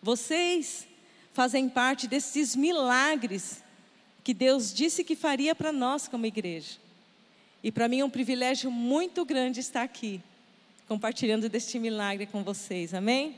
[0.00, 0.86] Vocês
[1.34, 3.62] fazem parte desses milagres
[4.24, 6.78] que Deus disse que faria para nós como igreja.
[7.62, 10.18] E para mim é um privilégio muito grande estar aqui,
[10.88, 13.36] compartilhando deste milagre com vocês, amém?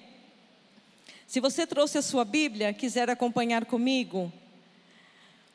[1.26, 4.32] Se você trouxe a sua Bíblia, quiser acompanhar comigo,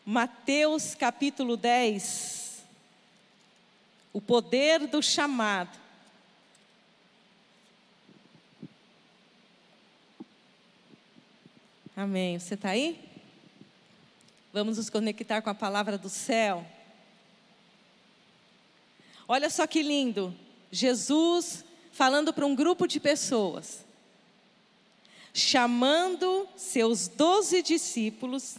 [0.06, 2.62] Mateus capítulo 10,
[4.12, 5.80] o poder do chamado.
[12.00, 12.40] Amém.
[12.40, 12.98] Você está aí?
[14.54, 16.66] Vamos nos conectar com a palavra do céu.
[19.28, 20.34] Olha só que lindo.
[20.72, 23.84] Jesus falando para um grupo de pessoas,
[25.34, 28.56] chamando seus doze discípulos,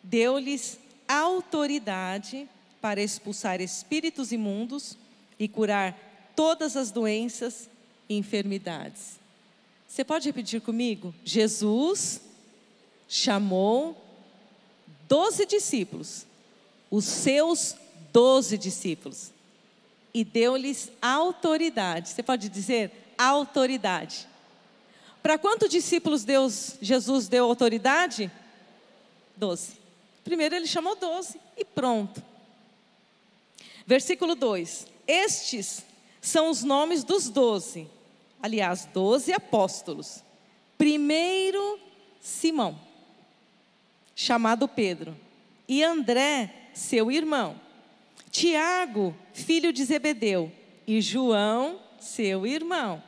[0.00, 2.48] deu-lhes autoridade
[2.80, 4.96] para expulsar espíritos imundos
[5.40, 7.68] e curar todas as doenças
[8.08, 9.18] e enfermidades.
[9.88, 11.12] Você pode repetir comigo?
[11.24, 12.20] Jesus
[13.08, 13.96] chamou
[15.08, 16.26] doze discípulos,
[16.90, 17.76] os seus
[18.12, 19.30] doze discípulos,
[20.12, 22.08] e deu-lhes autoridade.
[22.08, 24.26] Você pode dizer autoridade.
[25.22, 28.30] Para quantos discípulos Deus, Jesus deu autoridade?
[29.36, 29.72] Doze.
[30.24, 32.22] Primeiro ele chamou doze e pronto.
[33.86, 35.84] Versículo 2: Estes
[36.20, 37.88] são os nomes dos doze,
[38.42, 40.22] aliás, doze apóstolos.
[40.78, 41.78] Primeiro,
[42.20, 42.85] Simão
[44.16, 45.14] chamado Pedro,
[45.68, 47.60] e André, seu irmão,
[48.30, 50.50] Tiago, filho de Zebedeu,
[50.86, 53.02] e João, seu irmão,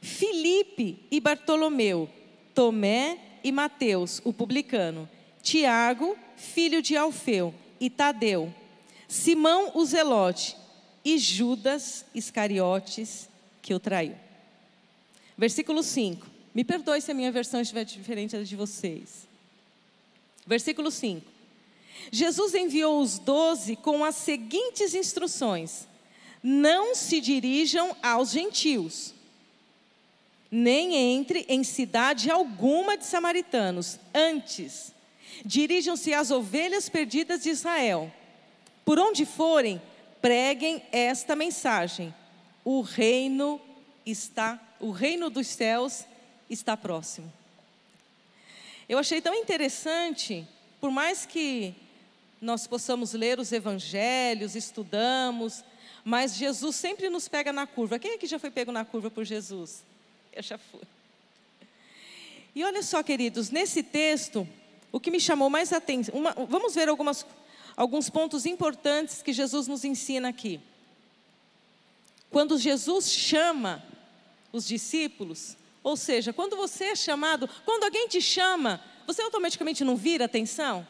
[0.00, 2.08] Filipe e Bartolomeu,
[2.54, 5.08] Tomé e Mateus, o publicano,
[5.42, 8.54] Tiago, filho de Alfeu, e Tadeu,
[9.08, 10.56] Simão o Zelote
[11.04, 13.28] e Judas Iscariotes,
[13.60, 14.14] que o traiu.
[15.36, 16.26] Versículo 5.
[16.54, 19.29] Me perdoe se a minha versão estiver diferente da de vocês.
[20.50, 21.30] Versículo 5.
[22.10, 25.86] Jesus enviou os doze com as seguintes instruções:
[26.42, 29.14] Não se dirijam aos gentios,
[30.50, 34.00] nem entre em cidade alguma de samaritanos.
[34.12, 34.92] Antes,
[35.44, 38.12] dirijam-se às ovelhas perdidas de Israel.
[38.84, 39.80] Por onde forem,
[40.20, 42.12] preguem esta mensagem:
[42.64, 43.60] O reino
[44.04, 46.04] está, o reino dos céus
[46.50, 47.39] está próximo.
[48.90, 50.44] Eu achei tão interessante,
[50.80, 51.76] por mais que
[52.42, 55.62] nós possamos ler os evangelhos, estudamos,
[56.04, 58.00] mas Jesus sempre nos pega na curva.
[58.00, 59.84] Quem aqui já foi pego na curva por Jesus?
[60.32, 60.80] Eu já fui.
[62.52, 64.44] E olha só, queridos, nesse texto,
[64.90, 67.24] o que me chamou mais atenção, uma, vamos ver algumas,
[67.76, 70.60] alguns pontos importantes que Jesus nos ensina aqui.
[72.28, 73.84] Quando Jesus chama
[74.52, 79.96] os discípulos, ou seja, quando você é chamado, quando alguém te chama, você automaticamente não
[79.96, 80.86] vira atenção?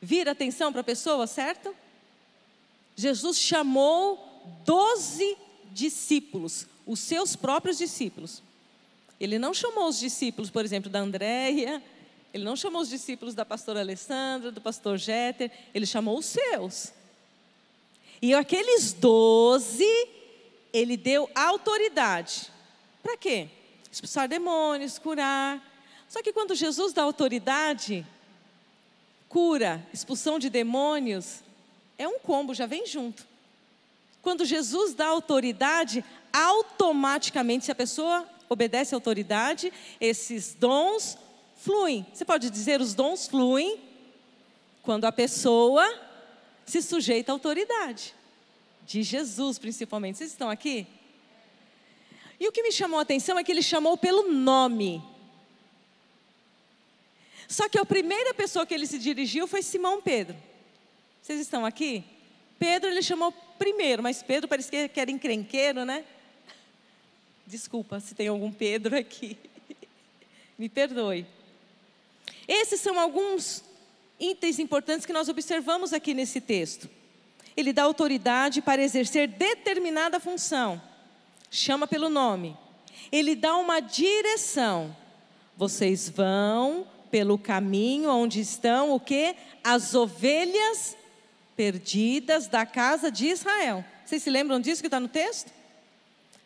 [0.00, 1.74] Vira atenção para a pessoa, certo?
[2.94, 4.24] Jesus chamou
[4.64, 5.36] doze
[5.72, 8.42] discípulos, os seus próprios discípulos.
[9.20, 11.82] Ele não chamou os discípulos, por exemplo, da Andréia,
[12.32, 16.92] ele não chamou os discípulos da pastora Alessandra, do pastor Jéter, ele chamou os seus.
[18.22, 20.08] E aqueles doze,
[20.72, 22.50] ele deu autoridade.
[23.08, 23.48] Para quê?
[23.90, 25.66] Expulsar demônios, curar.
[26.10, 28.06] Só que quando Jesus dá autoridade,
[29.30, 31.42] cura, expulsão de demônios,
[31.96, 33.26] é um combo, já vem junto.
[34.20, 41.16] Quando Jesus dá autoridade, automaticamente, se a pessoa obedece à autoridade, esses dons
[41.56, 42.06] fluem.
[42.12, 43.80] Você pode dizer, os dons fluem
[44.82, 45.98] quando a pessoa
[46.66, 48.14] se sujeita à autoridade.
[48.84, 50.18] De Jesus, principalmente.
[50.18, 50.86] Vocês estão aqui?
[52.40, 55.02] E o que me chamou a atenção é que ele chamou pelo nome.
[57.48, 60.36] Só que a primeira pessoa que ele se dirigiu foi Simão Pedro.
[61.20, 62.04] Vocês estão aqui?
[62.58, 66.04] Pedro ele chamou primeiro, mas Pedro parece que era encrenqueiro, né?
[67.46, 69.36] Desculpa se tem algum Pedro aqui.
[70.56, 71.26] Me perdoe.
[72.46, 73.64] Esses são alguns
[74.20, 76.88] itens importantes que nós observamos aqui nesse texto.
[77.56, 80.80] Ele dá autoridade para exercer determinada função
[81.50, 82.56] chama pelo nome.
[83.10, 84.94] Ele dá uma direção.
[85.56, 89.34] Vocês vão pelo caminho onde estão o que?
[89.64, 90.96] As ovelhas
[91.56, 93.84] perdidas da casa de Israel.
[94.04, 95.52] Vocês se lembram disso que está no texto?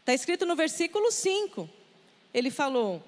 [0.01, 1.69] Está escrito no versículo 5.
[2.33, 3.03] Ele falou: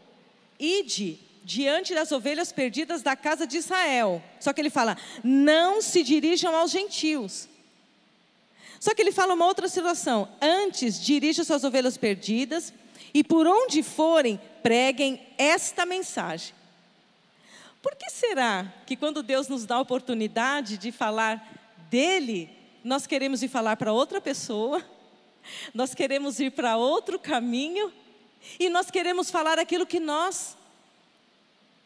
[0.59, 4.23] Ide diante das ovelhas perdidas da casa de Israel.
[4.39, 7.49] Só que ele fala: Não se dirijam aos gentios.
[8.85, 10.29] Só que ele fala uma outra situação.
[10.43, 12.71] Antes, dirija suas ovelhas perdidas
[13.15, 16.55] e por onde forem, preguem esta mensagem.
[17.81, 22.51] Por que será que quando Deus nos dá a oportunidade de falar dele,
[22.85, 24.85] nós queremos ir falar para outra pessoa,
[25.73, 27.91] nós queremos ir para outro caminho
[28.61, 30.59] e nós queremos falar aquilo que nós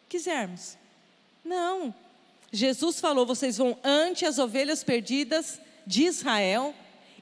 [0.08, 0.76] quisermos?
[1.44, 1.94] Não.
[2.50, 6.74] Jesus falou: vocês vão ante as ovelhas perdidas de Israel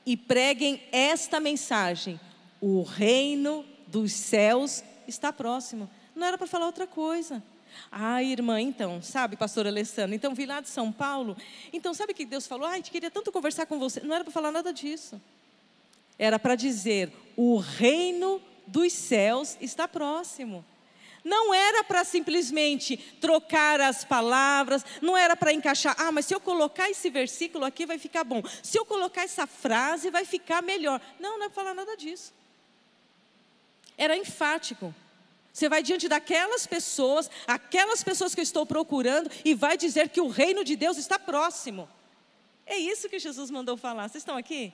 [0.06, 2.18] e preguem esta mensagem:
[2.60, 5.90] o reino dos céus está próximo.
[6.14, 7.42] Não era para falar outra coisa.
[7.90, 11.36] Ah, irmã, então, sabe, pastora Alessandra, então vi lá de São Paulo.
[11.72, 12.66] Então, sabe que Deus falou?
[12.66, 14.00] Ai, queria tanto conversar com você.
[14.00, 15.20] Não era para falar nada disso.
[16.18, 20.64] Era para dizer: o reino dos céus está próximo.
[21.26, 26.38] Não era para simplesmente trocar as palavras, não era para encaixar, ah, mas se eu
[26.38, 31.00] colocar esse versículo aqui vai ficar bom, se eu colocar essa frase vai ficar melhor.
[31.18, 32.32] Não, não é para falar nada disso.
[33.98, 34.94] Era enfático.
[35.52, 40.20] Você vai diante daquelas pessoas, aquelas pessoas que eu estou procurando, e vai dizer que
[40.20, 41.88] o reino de Deus está próximo.
[42.64, 44.08] É isso que Jesus mandou falar.
[44.08, 44.72] Vocês estão aqui?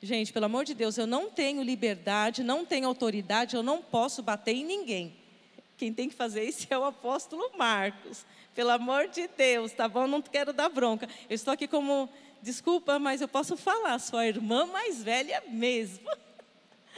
[0.00, 4.22] Gente, pelo amor de Deus, eu não tenho liberdade, não tenho autoridade, eu não posso
[4.22, 5.25] bater em ninguém.
[5.76, 8.24] Quem tem que fazer isso é o apóstolo Marcos.
[8.54, 10.06] Pelo amor de Deus, tá bom?
[10.06, 11.08] Não quero dar bronca.
[11.28, 12.08] Eu estou aqui como,
[12.40, 16.08] desculpa, mas eu posso falar, sua irmã mais velha mesmo.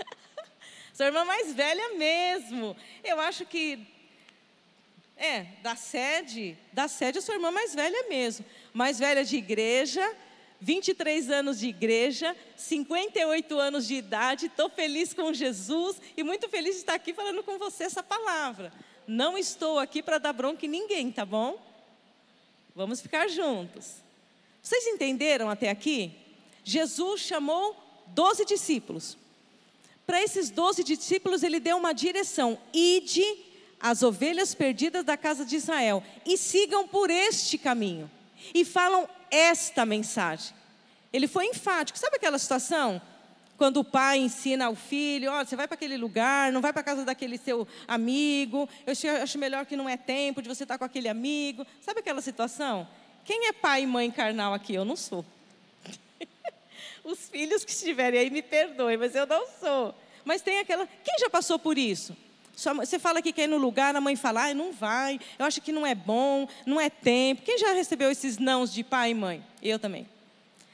[0.94, 2.76] sua irmã mais velha mesmo.
[3.02, 3.84] Eu acho que
[5.16, 8.46] é, da sede, da sede a sua irmã mais velha mesmo.
[8.72, 10.16] Mais velha de igreja,
[10.60, 16.74] 23 anos de igreja, 58 anos de idade, estou feliz com Jesus e muito feliz
[16.74, 18.72] de estar aqui falando com você essa palavra.
[19.06, 21.58] Não estou aqui para dar bronca em ninguém, tá bom?
[22.74, 23.96] Vamos ficar juntos.
[24.62, 26.12] Vocês entenderam até aqui?
[26.64, 27.76] Jesus chamou
[28.08, 29.16] 12 discípulos.
[30.06, 33.24] Para esses 12 discípulos, ele deu uma direção: ide
[33.80, 38.10] as ovelhas perdidas da casa de Israel e sigam por este caminho.
[38.54, 40.54] E falam esta mensagem.
[41.12, 41.98] Ele foi enfático.
[41.98, 43.00] Sabe aquela situação?
[43.56, 46.82] Quando o pai ensina ao filho, oh, você vai para aquele lugar, não vai para
[46.82, 50.84] casa daquele seu amigo, eu acho melhor que não é tempo de você estar com
[50.84, 51.66] aquele amigo.
[51.80, 52.86] Sabe aquela situação?
[53.24, 54.74] Quem é pai e mãe carnal aqui?
[54.74, 55.24] Eu não sou.
[57.02, 59.92] Os filhos que estiverem aí me perdoem, mas eu não sou.
[60.24, 60.86] Mas tem aquela.
[60.86, 62.16] Quem já passou por isso?
[62.58, 65.60] Você fala que quer ir no lugar, a mãe fala, ah, não vai, eu acho
[65.60, 67.42] que não é bom, não é tempo.
[67.42, 69.44] Quem já recebeu esses nãos de pai e mãe?
[69.62, 70.08] Eu também.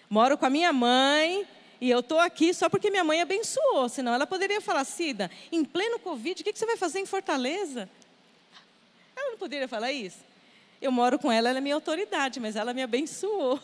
[0.08, 1.46] Moro com a minha mãe
[1.78, 5.62] e eu estou aqui só porque minha mãe abençoou, senão ela poderia falar, Cida, em
[5.62, 7.86] pleno Covid, o que você vai fazer em Fortaleza?
[9.14, 10.24] Ela não poderia falar isso?
[10.80, 13.60] Eu moro com ela, ela é minha autoridade, mas ela me abençoou.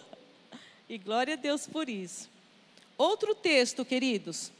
[0.86, 2.28] E glória a Deus por isso.
[2.98, 4.52] Outro texto, queridos,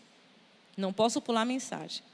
[0.79, 2.10] não posso pular a mensagem.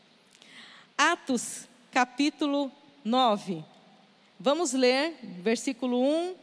[0.98, 2.72] Atos, capítulo
[3.04, 3.62] 9.
[4.40, 6.34] Vamos ler, versículo 1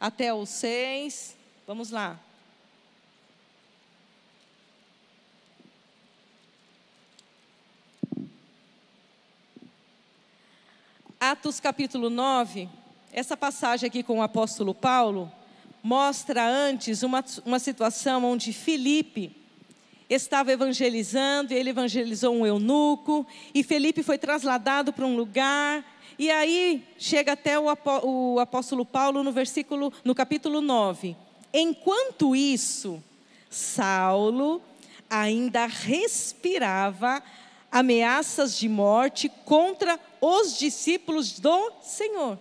[0.00, 1.36] até o 6.
[1.64, 2.18] Vamos lá.
[11.20, 12.68] Atos capítulo 9,
[13.12, 15.32] essa passagem aqui com o apóstolo Paulo,
[15.82, 19.43] mostra antes uma, uma situação onde Filipe
[20.08, 25.84] estava evangelizando, e ele evangelizou um eunuco, e Felipe foi trasladado para um lugar,
[26.18, 27.66] e aí chega até o,
[28.02, 31.16] o apóstolo Paulo no versículo, no capítulo 9.
[31.52, 33.02] Enquanto isso,
[33.50, 34.60] Saulo
[35.08, 37.22] ainda respirava
[37.70, 42.38] ameaças de morte contra os discípulos do Senhor.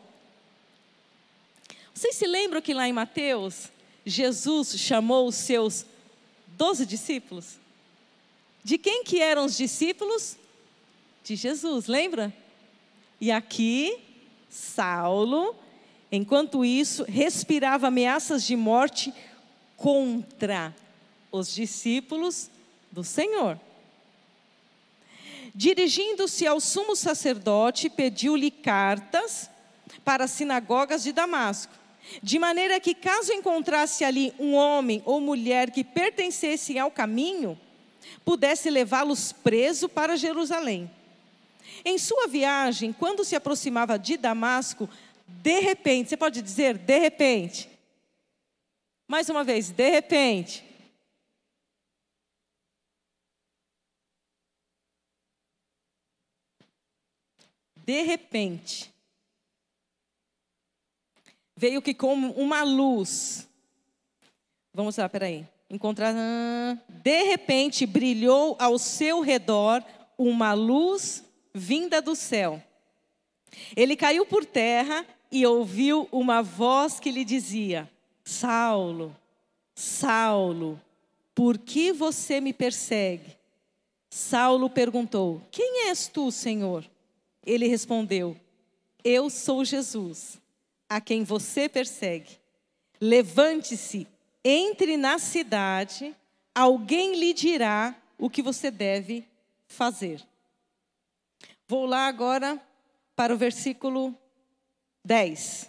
[1.93, 3.71] Vocês se lembram que lá em Mateus,
[4.05, 5.85] Jesus chamou os seus
[6.57, 7.57] doze discípulos?
[8.63, 10.37] De quem que eram os discípulos?
[11.23, 12.33] De Jesus, lembra?
[13.19, 13.97] E aqui,
[14.49, 15.55] Saulo,
[16.11, 19.13] enquanto isso, respirava ameaças de morte
[19.77, 20.75] contra
[21.31, 22.49] os discípulos
[22.91, 23.59] do Senhor.
[25.55, 29.49] Dirigindo-se ao sumo sacerdote, pediu-lhe cartas
[30.03, 31.82] para as sinagogas de Damasco
[32.21, 37.59] de maneira que, caso encontrasse ali um homem ou mulher que pertencessem ao caminho,
[38.23, 40.89] pudesse levá-los preso para Jerusalém.
[41.85, 44.89] Em sua viagem, quando se aproximava de Damasco,
[45.27, 47.69] de repente, você pode dizer de repente.
[49.07, 50.63] Mais uma vez, de repente.
[57.75, 58.92] De repente,
[61.63, 63.47] veio que como uma luz.
[64.73, 65.47] Vamos lá, peraí.
[65.69, 66.13] Encontrar.
[66.89, 69.81] De repente brilhou ao seu redor
[70.17, 72.61] uma luz vinda do céu.
[73.77, 77.89] Ele caiu por terra e ouviu uma voz que lhe dizia:
[78.25, 79.15] Saulo,
[79.73, 80.81] Saulo,
[81.33, 83.37] por que você me persegue?
[84.09, 86.83] Saulo perguntou: Quem és tu, Senhor?
[87.45, 88.35] Ele respondeu:
[89.01, 90.42] Eu sou Jesus,
[90.93, 92.37] a quem você persegue.
[93.01, 94.07] Levante-se,
[94.45, 96.15] entre na cidade,
[96.53, 99.25] alguém lhe dirá o que você deve
[99.67, 100.21] fazer.
[101.67, 102.61] Vou lá agora
[103.15, 104.15] para o versículo
[105.03, 105.67] 10.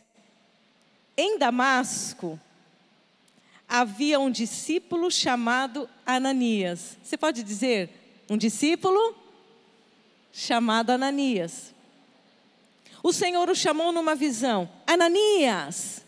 [1.16, 2.38] Em Damasco
[3.66, 6.98] havia um discípulo chamado Ananias.
[7.02, 7.88] Você pode dizer
[8.28, 9.16] um discípulo
[10.30, 11.72] chamado Ananias.
[13.02, 16.02] O Senhor o chamou numa visão: Ananias!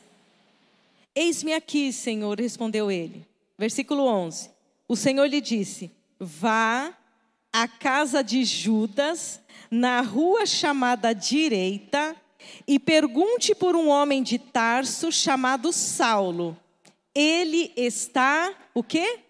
[1.14, 3.26] Eis-me aqui, Senhor, respondeu ele.
[3.59, 4.50] Versículo 11.
[4.87, 5.90] O Senhor lhe disse:
[6.21, 6.95] Vá
[7.52, 9.40] à casa de Judas,
[9.71, 12.14] na rua chamada Direita,
[12.66, 16.56] e pergunte por um homem de Tarso chamado Saulo.
[17.14, 19.21] Ele está o quê?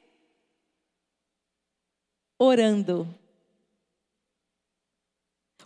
[2.38, 3.08] Orando.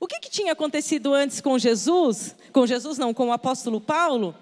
[0.00, 2.34] O que, que tinha acontecido antes com Jesus?
[2.54, 4.34] Com Jesus não, com o apóstolo Paulo?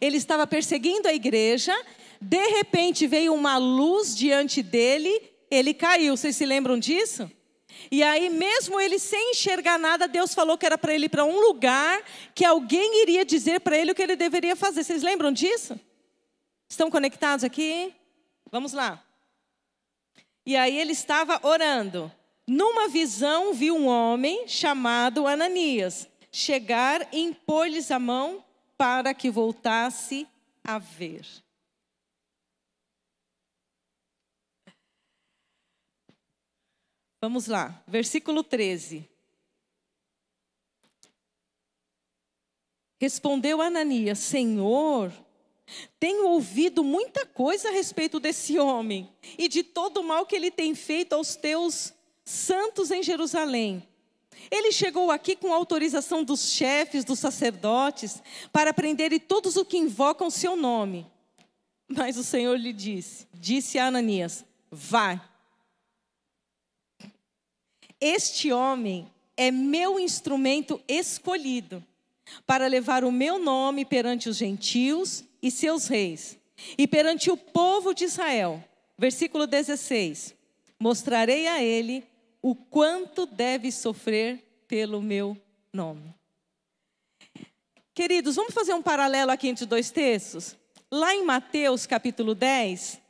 [0.00, 1.74] Ele estava perseguindo a igreja,
[2.20, 6.16] de repente veio uma luz diante dele, ele caiu.
[6.16, 7.28] Vocês se lembram disso?
[7.90, 11.24] E aí, mesmo ele sem enxergar nada, Deus falou que era para ele ir para
[11.24, 12.02] um lugar
[12.32, 14.84] que alguém iria dizer para ele o que ele deveria fazer.
[14.84, 15.78] Vocês lembram disso?
[16.68, 17.92] Estão conectados aqui?
[18.48, 19.02] Vamos lá.
[20.46, 22.12] E aí ele estava orando.
[22.52, 28.44] Numa visão, viu um homem chamado Ananias chegar e impor-lhes a mão
[28.76, 30.26] para que voltasse
[30.64, 31.24] a ver.
[37.20, 39.08] Vamos lá, versículo 13.
[42.98, 45.12] Respondeu Ananias: Senhor,
[46.00, 50.50] tenho ouvido muita coisa a respeito desse homem e de todo o mal que ele
[50.50, 53.86] tem feito aos teus santos em Jerusalém.
[54.50, 58.22] Ele chegou aqui com autorização dos chefes, dos sacerdotes,
[58.52, 61.06] para prenderem todos os que invocam seu nome.
[61.88, 65.28] Mas o Senhor lhe disse, disse a Ananias: Vá.
[68.00, 71.84] Este homem é meu instrumento escolhido
[72.46, 76.38] para levar o meu nome perante os gentios e seus reis,
[76.78, 78.62] e perante o povo de Israel.
[78.96, 80.34] Versículo 16:
[80.78, 82.04] Mostrarei a ele
[82.42, 85.36] o quanto deve sofrer pelo meu
[85.72, 86.14] nome.
[87.94, 90.56] Queridos, vamos fazer um paralelo aqui entre dois textos?
[90.90, 93.00] Lá em Mateus capítulo 10,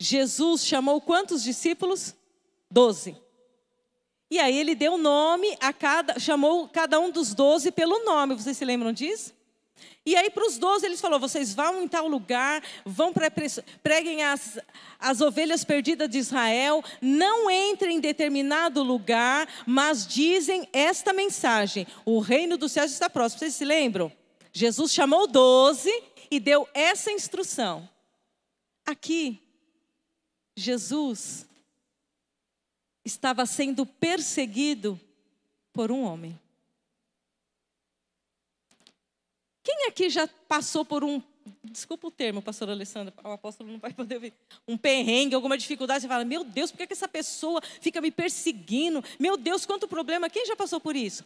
[0.00, 2.14] Jesus chamou quantos discípulos?
[2.70, 3.16] Doze.
[4.30, 8.34] E aí ele deu nome a cada, chamou cada um dos doze pelo nome.
[8.34, 9.34] Vocês se lembram disso?
[10.08, 13.12] E aí, para os doze, eles falou: vocês vão em tal lugar, vão
[13.82, 14.58] preguem as,
[14.98, 22.20] as ovelhas perdidas de Israel, não entrem em determinado lugar, mas dizem esta mensagem: o
[22.20, 23.40] reino dos céus está próximo.
[23.40, 24.10] Vocês se lembram?
[24.50, 25.92] Jesus chamou doze
[26.30, 27.86] e deu essa instrução.
[28.86, 29.38] Aqui,
[30.56, 31.46] Jesus
[33.04, 34.98] estava sendo perseguido
[35.70, 36.40] por um homem.
[39.68, 41.22] Quem aqui já passou por um,
[41.62, 44.32] desculpa o termo, pastor Alessandra, o apóstolo não vai poder ver,
[44.66, 48.10] um perrengue, alguma dificuldade, você fala, meu Deus, por que, que essa pessoa fica me
[48.10, 49.04] perseguindo?
[49.18, 51.22] Meu Deus, quanto problema, quem já passou por isso?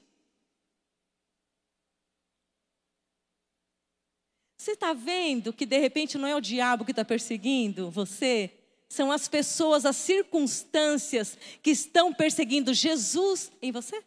[4.59, 8.51] Você está vendo que de repente não é o diabo que está perseguindo você?
[8.89, 14.03] São as pessoas, as circunstâncias que estão perseguindo Jesus em você?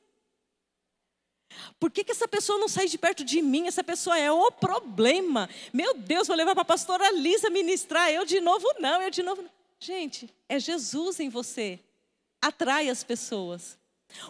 [1.79, 3.67] Por que, que essa pessoa não sai de perto de mim?
[3.67, 5.49] Essa pessoa é o problema.
[5.73, 8.09] Meu Deus, vou levar para a pastora Lisa ministrar.
[8.11, 9.49] Eu de novo não, eu de novo não.
[9.79, 11.79] Gente, é Jesus em você.
[12.41, 13.77] Atrai as pessoas.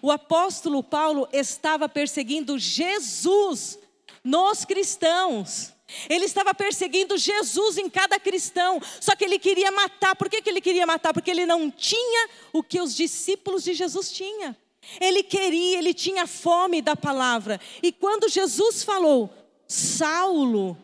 [0.01, 3.77] O apóstolo Paulo estava perseguindo Jesus
[4.23, 5.73] nos cristãos.
[6.09, 10.15] Ele estava perseguindo Jesus em cada cristão, só que ele queria matar.
[10.15, 11.13] Por que, que ele queria matar?
[11.13, 14.55] Porque ele não tinha o que os discípulos de Jesus tinham.
[14.99, 17.59] Ele queria, ele tinha fome da palavra.
[17.81, 19.33] E quando Jesus falou,
[19.67, 20.77] Saulo,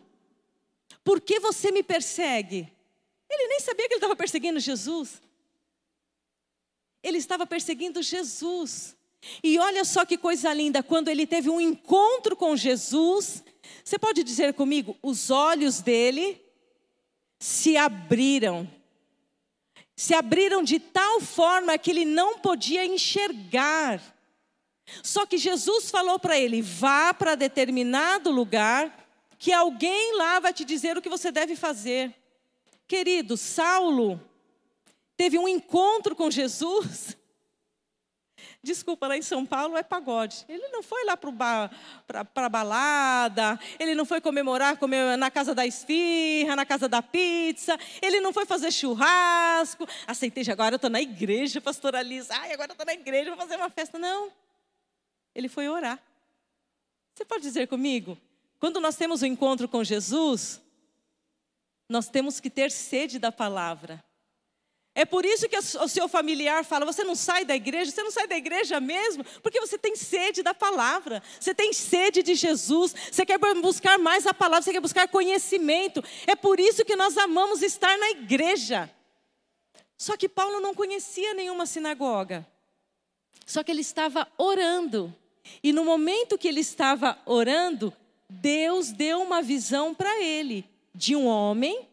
[1.04, 2.72] por que você me persegue?
[3.30, 5.22] Ele nem sabia que ele estava perseguindo Jesus.
[7.02, 8.96] Ele estava perseguindo Jesus.
[9.42, 13.42] E olha só que coisa linda, quando ele teve um encontro com Jesus,
[13.84, 16.40] você pode dizer comigo, os olhos dele
[17.38, 18.68] se abriram
[19.96, 24.00] se abriram de tal forma que ele não podia enxergar
[25.02, 29.06] Só que Jesus falou para ele: vá para determinado lugar,
[29.38, 32.14] que alguém lá vai te dizer o que você deve fazer.
[32.86, 34.20] Querido, Saulo
[35.16, 37.16] teve um encontro com Jesus.
[38.64, 40.44] Desculpa, lá em São Paulo é pagode.
[40.48, 41.66] Ele não foi lá para
[42.36, 47.76] a balada, ele não foi comemorar comer na casa da esfirra, na casa da pizza,
[48.00, 49.84] ele não foi fazer churrasco.
[50.06, 52.32] Aceitei, agora eu estou na igreja, pastora Lisa.
[52.36, 53.98] Ai, agora eu estou na igreja, vou fazer uma festa.
[53.98, 54.30] Não.
[55.34, 56.00] Ele foi orar.
[57.14, 58.16] Você pode dizer comigo?
[58.60, 60.62] Quando nós temos um encontro com Jesus,
[61.88, 64.02] nós temos que ter sede da palavra.
[64.94, 68.10] É por isso que o seu familiar fala: você não sai da igreja, você não
[68.10, 72.94] sai da igreja mesmo, porque você tem sede da palavra, você tem sede de Jesus,
[73.10, 76.04] você quer buscar mais a palavra, você quer buscar conhecimento.
[76.26, 78.90] É por isso que nós amamos estar na igreja.
[79.96, 82.46] Só que Paulo não conhecia nenhuma sinagoga,
[83.46, 85.14] só que ele estava orando.
[85.62, 87.92] E no momento que ele estava orando,
[88.28, 91.88] Deus deu uma visão para ele de um homem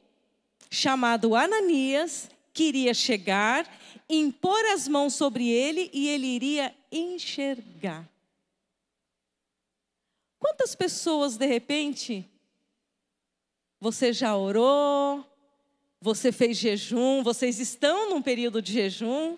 [0.69, 3.69] chamado Ananias que iria chegar,
[4.09, 8.09] impor as mãos sobre ele e ele iria enxergar.
[10.39, 12.25] Quantas pessoas, de repente,
[13.79, 15.25] você já orou,
[16.01, 19.37] você fez jejum, vocês estão num período de jejum,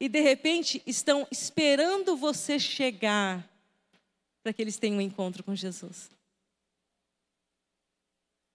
[0.00, 3.48] e de repente estão esperando você chegar
[4.42, 6.10] para que eles tenham um encontro com Jesus.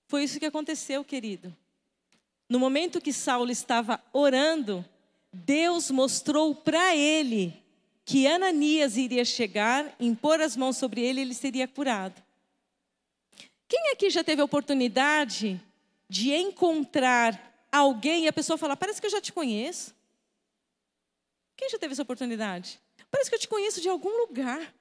[0.08, 1.56] Foi isso que aconteceu, querido.
[2.50, 4.84] No momento que Saulo estava orando,
[5.32, 7.53] Deus mostrou para ele
[8.03, 12.20] que Ananias iria chegar, impor as mãos sobre ele e ele seria curado.
[13.68, 15.62] Quem aqui já teve a oportunidade
[16.10, 19.94] de encontrar alguém e a pessoa falar: Parece que eu já te conheço?
[21.56, 22.79] Quem já teve essa oportunidade?
[23.12, 24.74] Parece que eu te conheço de algum lugar.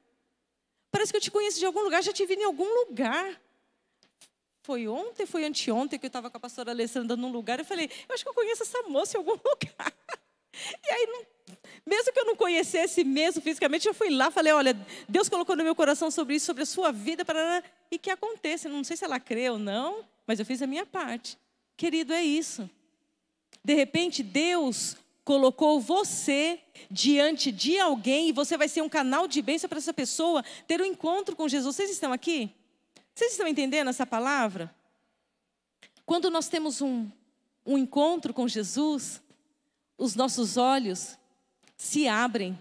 [0.90, 3.38] Parece que eu te conheço de algum lugar, já te vi em algum lugar.
[4.68, 7.58] Foi ontem, foi anteontem que eu estava com a pastora Alessandra num lugar.
[7.58, 9.94] Eu falei, eu acho que eu conheço essa moça em algum lugar.
[10.86, 14.78] E aí, não, mesmo que eu não conhecesse mesmo fisicamente, eu fui lá, falei, olha,
[15.08, 18.68] Deus colocou no meu coração sobre isso, sobre a sua vida, para e que aconteça.
[18.68, 21.38] Não sei se ela crê ou não, mas eu fiz a minha parte.
[21.74, 22.68] Querido, é isso.
[23.64, 29.40] De repente, Deus colocou você diante de alguém e você vai ser um canal de
[29.40, 31.74] bênção para essa pessoa ter um encontro com Jesus.
[31.74, 32.54] Vocês estão aqui?
[33.18, 34.72] Vocês estão entendendo essa palavra?
[36.06, 37.10] Quando nós temos um,
[37.66, 39.20] um encontro com Jesus,
[39.98, 41.18] os nossos olhos
[41.76, 42.56] se abrem.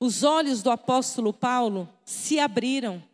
[0.00, 3.04] Os olhos do apóstolo Paulo se abriram.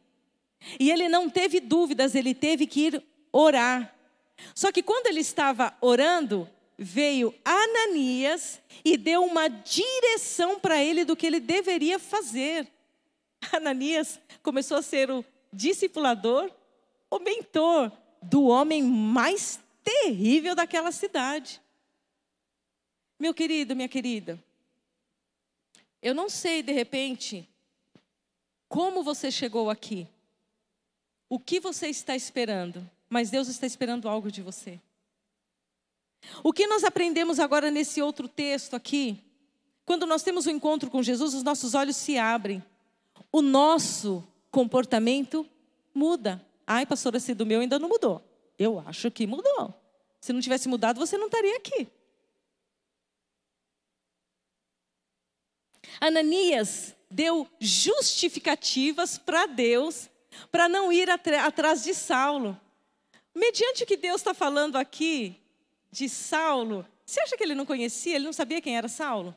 [0.78, 3.92] E ele não teve dúvidas, ele teve que ir orar.
[4.54, 11.16] Só que quando ele estava orando, veio Ananias e deu uma direção para ele do
[11.16, 12.68] que ele deveria fazer.
[13.50, 16.50] Ananias começou a ser o discipulador,
[17.10, 21.60] o mentor do homem mais terrível daquela cidade.
[23.18, 24.42] Meu querido, minha querida,
[26.02, 27.48] eu não sei de repente
[28.68, 30.08] como você chegou aqui,
[31.28, 34.80] o que você está esperando, mas Deus está esperando algo de você.
[36.42, 39.22] O que nós aprendemos agora nesse outro texto aqui?
[39.84, 42.64] Quando nós temos um encontro com Jesus, os nossos olhos se abrem.
[43.30, 45.44] O nosso comportamento
[45.92, 46.40] muda.
[46.64, 48.22] Ai, pastora, se do meu ainda não mudou.
[48.56, 49.74] Eu acho que mudou.
[50.20, 51.88] Se não tivesse mudado, você não estaria aqui.
[56.00, 60.08] Ananias deu justificativas para Deus
[60.52, 62.58] para não ir atrás de Saulo.
[63.34, 65.36] Mediante o que Deus está falando aqui,
[65.90, 68.14] de Saulo, você acha que ele não conhecia?
[68.14, 69.36] Ele não sabia quem era Saulo?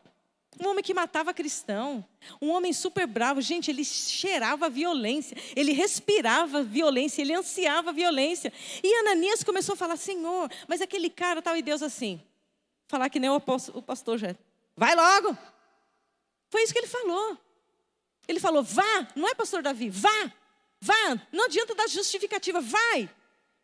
[0.60, 2.04] Um homem que matava cristão,
[2.42, 3.42] um homem super bravo.
[3.42, 8.52] Gente, ele cheirava violência, ele respirava violência, ele ansiava violência.
[8.84, 12.20] E Ananias começou a falar: Senhor, mas aquele cara tal, e Deus assim.
[12.88, 13.40] Falar que nem o
[13.82, 14.36] pastor já.
[14.76, 15.38] Vai logo.
[16.50, 17.38] Foi isso que ele falou.
[18.28, 20.34] Ele falou: vá, não é pastor Davi, vá,
[20.82, 21.22] vá.
[21.32, 23.10] Não adianta dar justificativa, vai.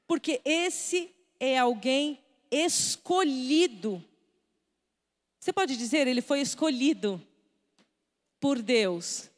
[0.08, 2.20] Porque esse é alguém
[2.52, 4.04] escolhido.
[5.44, 7.22] Você pode dizer, ele foi escolhido
[8.40, 9.30] por Deus.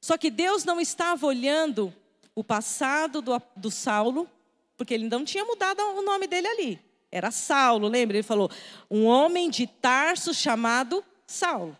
[0.00, 1.94] Só que Deus não estava olhando
[2.34, 4.28] o passado do, do Saulo,
[4.76, 6.80] porque ele não tinha mudado o nome dele ali.
[7.12, 8.16] Era Saulo, lembra?
[8.16, 8.50] Ele falou:
[8.90, 11.78] um homem de Tarso chamado Saulo.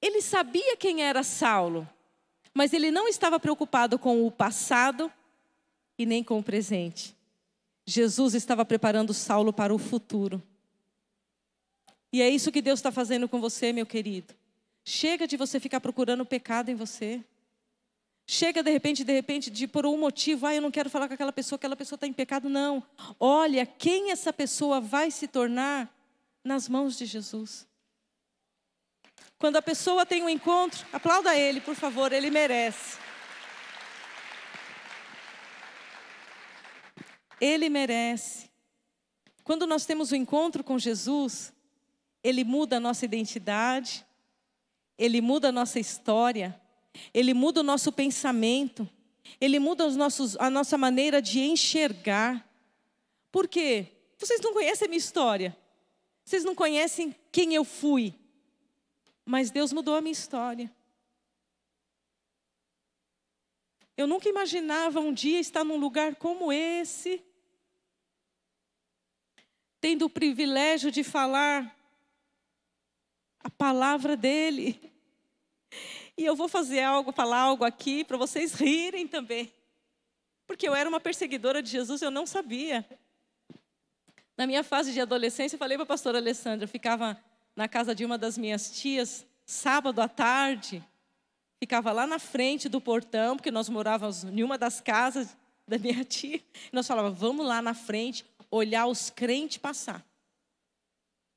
[0.00, 1.88] Ele sabia quem era Saulo,
[2.54, 5.12] mas ele não estava preocupado com o passado
[5.98, 7.12] e nem com o presente.
[7.84, 10.40] Jesus estava preparando Saulo para o futuro.
[12.12, 14.34] E é isso que Deus está fazendo com você, meu querido.
[14.84, 17.22] Chega de você ficar procurando pecado em você.
[18.26, 21.14] Chega de repente, de repente, de por um motivo, ah, eu não quero falar com
[21.14, 22.48] aquela pessoa, aquela pessoa está em pecado.
[22.48, 22.82] Não.
[23.18, 25.94] Olha quem essa pessoa vai se tornar
[26.42, 27.66] nas mãos de Jesus.
[29.38, 32.98] Quando a pessoa tem um encontro, aplauda ele, por favor, ele merece.
[37.40, 38.50] Ele merece.
[39.44, 41.52] Quando nós temos o um encontro com Jesus,
[42.22, 44.04] ele muda a nossa identidade,
[44.98, 46.60] ele muda a nossa história,
[47.14, 48.88] ele muda o nosso pensamento,
[49.40, 52.48] ele muda os nossos, a nossa maneira de enxergar.
[53.30, 53.86] Por quê?
[54.18, 55.56] Vocês não conhecem a minha história,
[56.24, 58.14] vocês não conhecem quem eu fui,
[59.24, 60.72] mas Deus mudou a minha história.
[63.96, 67.22] Eu nunca imaginava um dia estar num lugar como esse,
[69.80, 71.77] tendo o privilégio de falar
[73.40, 74.80] a palavra dele.
[76.16, 79.52] E eu vou fazer algo, falar algo aqui para vocês rirem também.
[80.46, 82.84] Porque eu era uma perseguidora de Jesus, eu não sabia.
[84.36, 87.20] Na minha fase de adolescência, eu falei para a pastora Alessandra, eu ficava
[87.54, 90.84] na casa de uma das minhas tias, sábado à tarde,
[91.58, 96.04] ficava lá na frente do portão, porque nós morávamos em uma das casas da minha
[96.04, 96.40] tia,
[96.72, 100.04] nós falávamos, vamos lá na frente, olhar os crentes passar.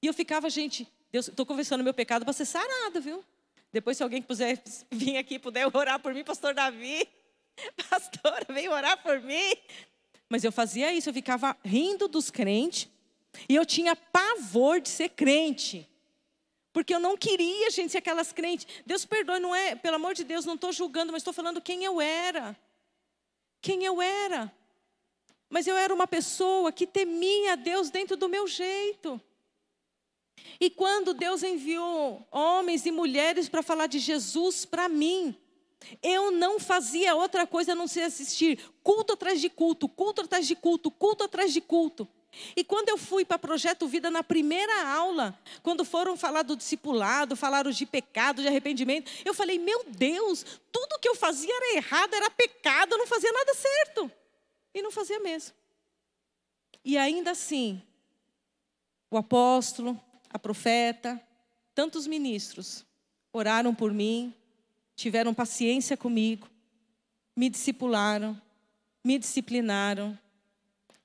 [0.02, 3.24] E eu ficava, gente, Deus, estou confessando meu pecado para ser sarado, viu?
[3.71, 7.08] Depois, se alguém quiser vir aqui puder orar por mim, pastor Davi,
[7.89, 9.54] pastora, vem orar por mim.
[10.30, 12.89] Mas eu fazia isso, eu ficava rindo dos crentes,
[13.47, 15.88] e eu tinha pavor de ser crente.
[16.74, 18.65] Porque eu não queria, gente, ser aquelas crentes.
[18.86, 21.84] Deus perdoe, não é, pelo amor de Deus, não estou julgando, mas estou falando quem
[21.84, 22.58] eu era.
[23.62, 24.52] Quem eu era.
[25.50, 29.21] Mas eu era uma pessoa que temia Deus dentro do meu jeito.
[30.60, 35.36] E quando Deus enviou homens e mulheres para falar de Jesus para mim,
[36.02, 40.48] eu não fazia outra coisa a não ser assistir culto atrás de culto, culto atrás
[40.48, 42.08] de culto, culto atrás de culto.
[42.56, 47.36] E quando eu fui para Projeto Vida na primeira aula, quando foram falar do discipulado,
[47.36, 52.13] falaram de pecado, de arrependimento, eu falei: meu Deus, tudo que eu fazia era errado,
[52.13, 54.12] era pecado, eu não fazia nada certo.
[54.74, 55.54] E não fazia mesmo.
[56.86, 57.82] E ainda assim,
[59.10, 60.00] o apóstolo,
[60.32, 61.22] a profeta,
[61.76, 62.86] tantos ministros
[63.34, 64.34] oraram por mim,
[64.96, 66.50] tiveram paciência comigo,
[67.36, 68.39] me discipularam,
[69.04, 70.17] me disciplinaram.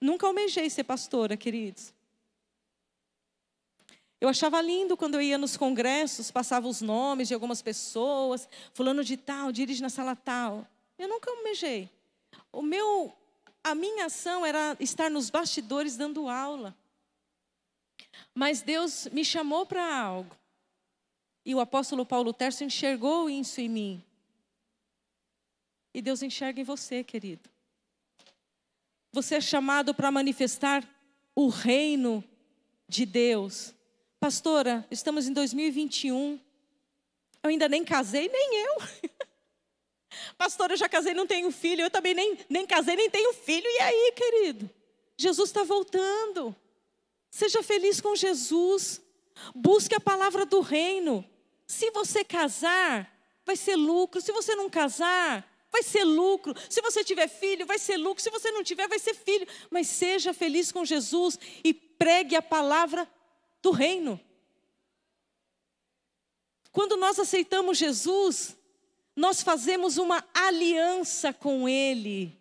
[0.01, 1.95] Nunca almejei ser pastora, queridos.
[4.21, 9.05] Eu achava lindo quando eu ia nos congressos, passava os nomes de algumas pessoas, fulano
[9.05, 10.67] de tal, dirige na sala tal.
[10.99, 11.91] Eu nunca almejei.
[12.53, 13.15] O meu
[13.63, 16.77] a minha ação era estar nos bastidores dando aula.
[18.35, 20.37] Mas Deus me chamou para algo.
[21.45, 24.05] E o apóstolo Paulo Terço enxergou isso em mim.
[25.95, 27.49] E Deus enxerga em você, querido.
[29.13, 30.87] Você é chamado para manifestar
[31.35, 32.23] o reino
[32.89, 33.73] de Deus.
[34.21, 36.39] Pastora, estamos em 2021.
[37.43, 38.77] Eu ainda nem casei, nem eu.
[40.37, 41.83] Pastor, eu já casei, não tenho filho.
[41.83, 43.67] Eu também nem, nem casei, nem tenho filho.
[43.67, 44.69] E aí, querido?
[45.17, 46.55] Jesus está voltando.
[47.31, 49.01] Seja feliz com Jesus.
[49.55, 51.25] Busque a palavra do reino.
[51.67, 53.13] Se você casar,
[53.45, 54.21] vai ser lucro.
[54.21, 56.55] Se você não casar, vai ser lucro.
[56.71, 58.23] Se você tiver filho, vai ser lucro.
[58.23, 59.47] Se você não tiver, vai ser filho.
[59.71, 63.09] Mas seja feliz com Jesus e pregue a palavra
[63.63, 64.21] do reino.
[66.73, 68.57] Quando nós aceitamos Jesus,
[69.17, 72.39] nós fazemos uma aliança com Ele,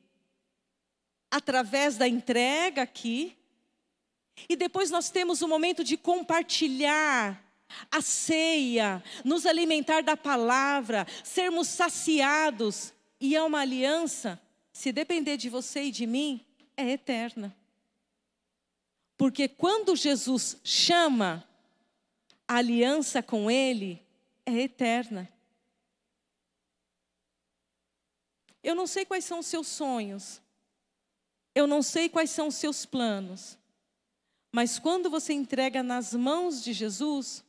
[1.31, 3.37] através da entrega aqui,
[4.49, 7.41] e depois nós temos o momento de compartilhar
[7.91, 14.39] a ceia, nos alimentar da palavra, sermos saciados, e é uma aliança,
[14.71, 16.45] se depender de você e de mim,
[16.75, 17.55] é eterna.
[19.17, 21.47] Porque quando Jesus chama
[22.47, 24.03] a aliança com Ele,
[24.45, 25.31] é eterna.
[28.61, 30.41] Eu não sei quais são os seus sonhos.
[31.53, 33.57] Eu não sei quais são os seus planos.
[34.55, 37.43] Mas quando você entrega nas mãos de Jesus,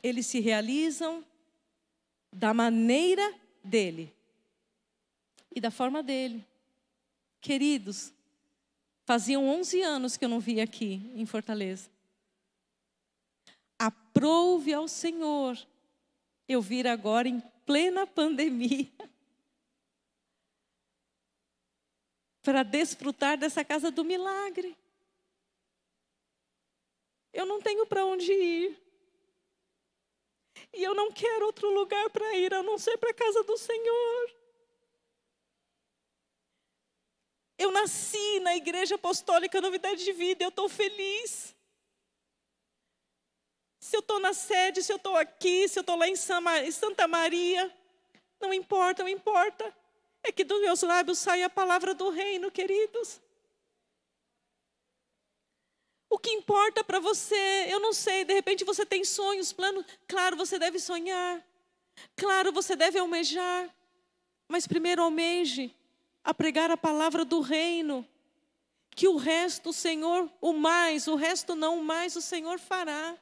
[0.00, 1.24] eles se realizam
[2.32, 4.14] da maneira dele
[5.52, 6.46] e da forma dele.
[7.40, 8.12] Queridos,
[9.04, 11.90] faziam 11 anos que eu não via aqui em Fortaleza.
[13.76, 15.58] Aprove ao Senhor
[16.46, 18.88] eu vir agora em plena pandemia
[22.44, 24.83] para desfrutar dessa casa do milagre.
[27.34, 28.80] Eu não tenho para onde ir.
[30.72, 33.58] E eu não quero outro lugar para ir, a não ser para a casa do
[33.58, 34.30] Senhor.
[37.58, 41.54] Eu nasci na Igreja Apostólica Novidade de Vida, eu estou feliz.
[43.80, 46.16] Se eu estou na sede, se eu estou aqui, se eu estou lá em
[46.72, 47.76] Santa Maria,
[48.40, 49.76] não importa, não importa.
[50.22, 53.20] É que dos meus lábios sai a palavra do reino, queridos.
[56.08, 59.84] O que importa para você, eu não sei, de repente você tem sonhos, planos.
[60.06, 61.44] Claro, você deve sonhar.
[62.16, 63.74] Claro, você deve almejar.
[64.48, 65.74] Mas primeiro almeje
[66.22, 68.06] a pregar a palavra do reino.
[68.90, 73.18] Que o resto, o Senhor, o mais, o resto não, o mais o Senhor fará.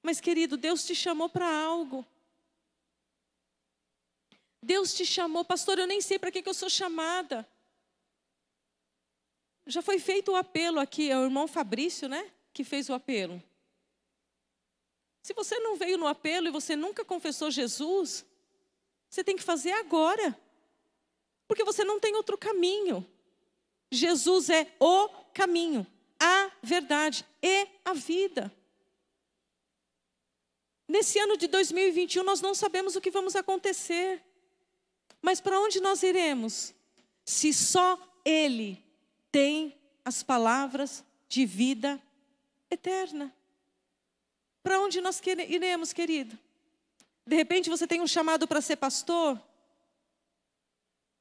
[0.00, 2.06] Mas, querido, Deus te chamou para algo.
[4.62, 7.46] Deus te chamou, pastor, eu nem sei para que, que eu sou chamada.
[9.66, 12.30] Já foi feito o apelo aqui, é o irmão Fabrício, né?
[12.52, 13.42] Que fez o apelo.
[15.22, 18.24] Se você não veio no apelo e você nunca confessou Jesus,
[19.10, 20.38] você tem que fazer agora.
[21.48, 23.04] Porque você não tem outro caminho.
[23.90, 25.84] Jesus é o caminho,
[26.20, 28.54] a verdade e a vida.
[30.88, 34.22] Nesse ano de 2021, nós não sabemos o que vamos acontecer.
[35.20, 36.72] Mas para onde nós iremos?
[37.24, 38.85] Se só Ele
[39.36, 42.02] tem as palavras de vida
[42.70, 43.30] eterna.
[44.62, 46.38] Para onde nós iremos, querido?
[47.26, 49.38] De repente você tem um chamado para ser pastor?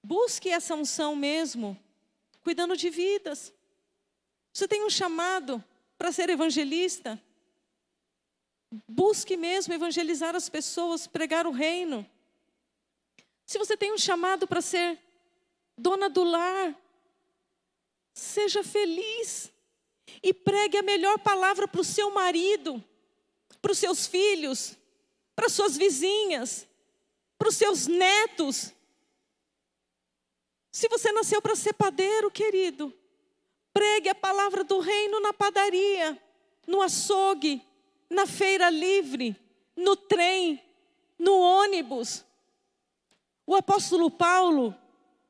[0.02, 1.78] Busque essa unção mesmo,
[2.42, 3.54] cuidando de vidas.
[4.54, 5.62] Você tem um chamado
[5.98, 7.22] para ser evangelista?
[8.88, 12.10] Busque mesmo evangelizar as pessoas, pregar o reino.
[13.46, 14.98] Se você tem um chamado para ser
[15.78, 16.85] dona do lar,
[18.16, 19.52] seja feliz
[20.24, 22.82] e pregue a melhor palavra para o seu marido,
[23.62, 24.78] para os seus filhos,
[25.36, 26.66] para suas vizinhas,
[27.38, 28.74] para os seus netos.
[30.72, 32.94] Se você nasceu para ser padeiro, querido,
[33.74, 36.18] pregue a palavra do reino na padaria,
[36.66, 37.62] no açougue,
[38.10, 39.36] na feira livre,
[39.76, 40.64] no trem,
[41.20, 42.24] no ônibus.
[43.46, 44.74] O apóstolo Paulo,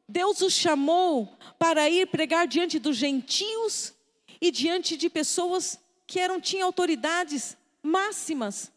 [0.07, 3.93] Deus o chamou para ir pregar diante dos gentios
[4.39, 8.71] e diante de pessoas que eram tinham autoridades máximas.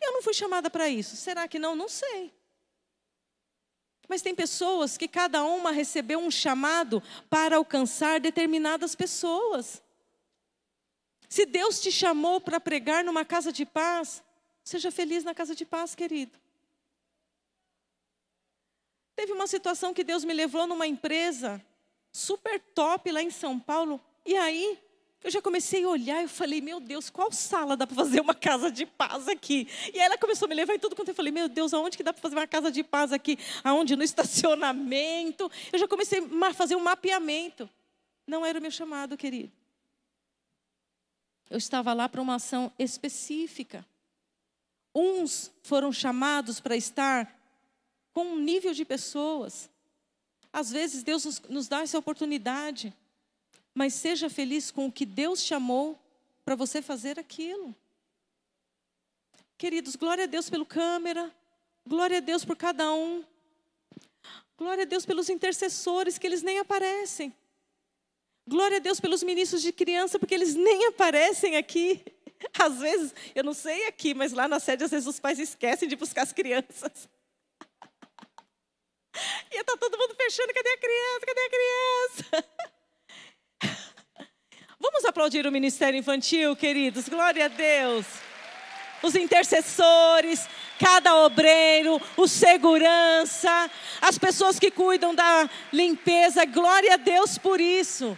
[0.00, 1.16] Eu não fui chamada para isso.
[1.16, 1.76] Será que não?
[1.76, 2.32] Não sei.
[4.08, 9.82] Mas tem pessoas que cada uma recebeu um chamado para alcançar determinadas pessoas.
[11.28, 14.22] Se Deus te chamou para pregar numa casa de paz,
[14.62, 16.38] seja feliz na casa de paz, querido.
[19.16, 21.60] Teve uma situação que Deus me levou numa empresa
[22.12, 24.78] super top lá em São Paulo, e aí
[25.24, 28.34] eu já comecei a olhar e falei, meu Deus, qual sala dá para fazer uma
[28.34, 29.66] casa de paz aqui?
[29.92, 31.96] E aí ela começou a me levar em tudo quanto eu falei, meu Deus, aonde
[31.96, 33.36] que dá para fazer uma casa de paz aqui?
[33.64, 33.96] Aonde?
[33.96, 35.50] No estacionamento.
[35.72, 37.68] Eu já comecei a fazer um mapeamento.
[38.24, 39.50] Não era o meu chamado, querido.
[41.50, 43.84] Eu estava lá para uma ação específica.
[44.94, 47.35] Uns foram chamados para estar
[48.16, 49.68] com um nível de pessoas.
[50.50, 52.96] Às vezes Deus nos, nos dá essa oportunidade,
[53.74, 55.98] mas seja feliz com o que Deus chamou
[56.42, 57.76] para você fazer aquilo.
[59.58, 61.30] Queridos, glória a Deus pelo câmera,
[61.86, 63.22] glória a Deus por cada um,
[64.56, 67.34] glória a Deus pelos intercessores que eles nem aparecem.
[68.48, 72.02] Glória a Deus pelos ministros de criança, porque eles nem aparecem aqui.
[72.58, 75.86] Às vezes, eu não sei aqui, mas lá na sede, às vezes os pais esquecem
[75.86, 77.10] de buscar as crianças.
[79.52, 81.26] E está todo mundo fechando, cadê a criança?
[81.26, 82.44] Cadê a criança?
[84.78, 87.08] Vamos aplaudir o Ministério Infantil, queridos.
[87.08, 88.06] Glória a Deus.
[89.02, 90.48] Os intercessores,
[90.78, 96.44] cada obreiro, o segurança, as pessoas que cuidam da limpeza.
[96.44, 98.16] Glória a Deus por isso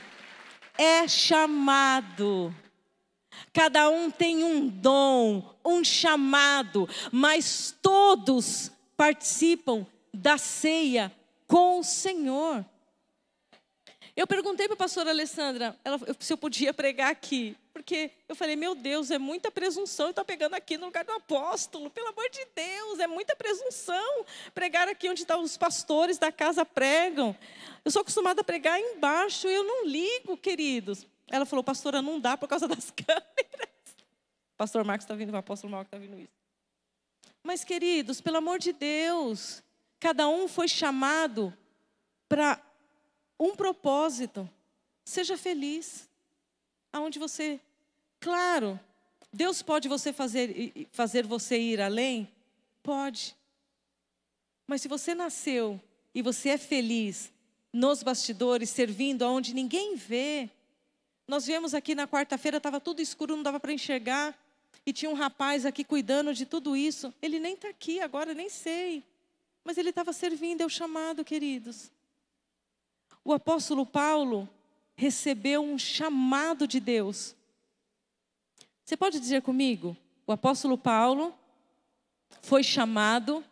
[0.77, 2.55] é chamado.
[3.53, 11.13] Cada um tem um dom, um chamado, mas todos participam da ceia
[11.47, 12.65] com o Senhor.
[14.17, 18.57] Eu perguntei para a pastora Alessandra ela, se eu podia pregar aqui, porque eu falei,
[18.57, 22.45] meu Deus, é muita presunção estou pegando aqui no lugar do apóstolo, pelo amor de
[22.53, 27.37] Deus, é muita presunção pregar aqui onde estão os pastores da casa pregam.
[27.85, 31.07] Eu sou acostumada a pregar embaixo e eu não ligo, queridos.
[31.29, 33.69] Ela falou, pastora, não dá por causa das câmeras.
[34.57, 36.33] Pastor Marcos está vindo, o apóstolo Marcos está vindo isso.
[37.45, 39.63] Mas, queridos, pelo amor de Deus,
[39.99, 41.57] cada um foi chamado
[42.29, 42.61] para
[43.39, 44.49] um propósito.
[45.05, 46.09] Seja feliz.
[46.93, 47.61] Aonde você.
[48.21, 48.79] Claro,
[49.33, 52.31] Deus pode você fazer, fazer você ir além?
[52.83, 53.37] Pode.
[54.67, 55.81] Mas se você nasceu
[56.15, 57.31] e você é feliz
[57.73, 60.51] nos bastidores, servindo aonde ninguém vê.
[61.27, 64.37] Nós viemos aqui na quarta-feira, estava tudo escuro, não dava para enxergar.
[64.85, 67.13] E tinha um rapaz aqui cuidando de tudo isso.
[67.21, 69.05] Ele nem está aqui agora, nem sei.
[69.69, 71.93] Mas ele estava servindo, é o chamado, queridos.
[73.23, 74.49] O apóstolo Paulo
[74.97, 77.37] recebeu um chamado de Deus.
[78.83, 79.95] Você pode dizer comigo?
[80.27, 81.39] O apóstolo Paulo
[82.41, 83.45] foi chamado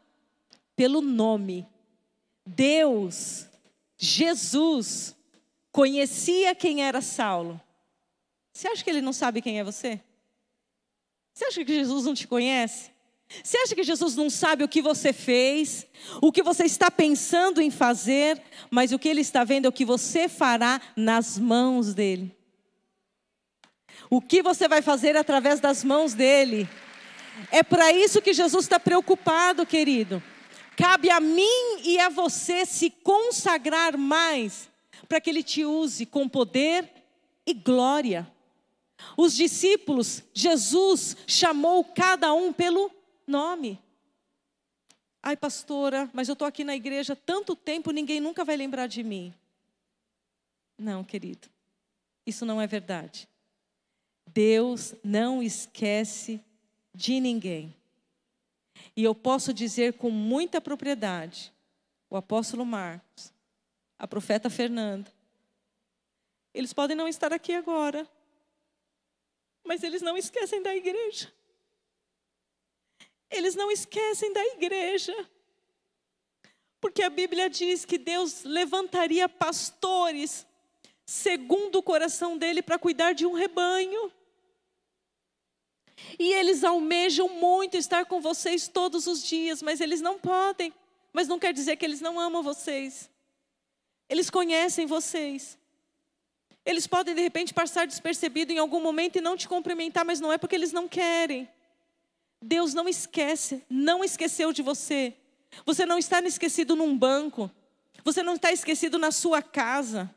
[0.74, 1.68] pelo nome.
[2.46, 3.46] Deus,
[3.98, 5.14] Jesus,
[5.70, 7.61] conhecia quem era Saulo.
[8.55, 10.00] Você acha que ele não sabe quem é você?
[11.35, 12.95] Você acha que Jesus não te conhece?
[13.42, 15.86] Você acha que Jesus não sabe o que você fez,
[16.22, 19.72] o que você está pensando em fazer, mas o que ele está vendo é o
[19.72, 22.34] que você fará nas mãos dele?
[24.08, 26.68] O que você vai fazer através das mãos dele?
[27.50, 30.22] É para isso que Jesus está preocupado, querido.
[30.76, 34.68] Cabe a mim e a você se consagrar mais
[35.08, 36.88] para que ele te use com poder
[37.46, 38.30] e glória.
[39.16, 42.90] Os discípulos, Jesus chamou cada um pelo
[43.26, 43.82] nome.
[45.22, 49.02] Ai, pastora, mas eu estou aqui na igreja tanto tempo, ninguém nunca vai lembrar de
[49.02, 49.34] mim.
[50.78, 51.48] Não, querido,
[52.24, 53.28] isso não é verdade.
[54.26, 56.40] Deus não esquece
[56.94, 57.74] de ninguém.
[58.94, 61.52] E eu posso dizer com muita propriedade:
[62.10, 63.32] o apóstolo Marcos,
[63.98, 65.10] a profeta Fernanda,
[66.52, 68.08] eles podem não estar aqui agora,
[69.64, 71.32] mas eles não esquecem da igreja.
[73.30, 75.14] Eles não esquecem da igreja.
[76.80, 80.46] Porque a Bíblia diz que Deus levantaria pastores
[81.04, 84.12] segundo o coração dele para cuidar de um rebanho.
[86.18, 90.72] E eles almejam muito estar com vocês todos os dias, mas eles não podem.
[91.12, 93.10] Mas não quer dizer que eles não amam vocês.
[94.08, 95.58] Eles conhecem vocês.
[96.64, 100.32] Eles podem de repente passar despercebido em algum momento e não te cumprimentar, mas não
[100.32, 101.48] é porque eles não querem.
[102.46, 105.14] Deus não esquece, não esqueceu de você.
[105.64, 107.50] Você não está esquecido num banco.
[108.04, 110.09] Você não está esquecido na sua casa.